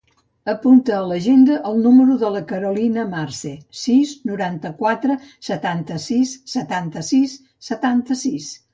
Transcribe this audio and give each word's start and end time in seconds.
Apunta 0.51 0.93
a 0.99 1.01
l'agenda 1.09 1.57
el 1.71 1.77
número 1.83 2.15
de 2.23 2.31
la 2.37 2.41
Carolina 2.53 3.05
Marce: 3.13 3.53
sis, 3.83 4.15
noranta-quatre, 4.33 5.21
setanta-sis, 5.53 6.37
setanta-sis, 6.59 7.41
setanta-sis. 7.73 8.55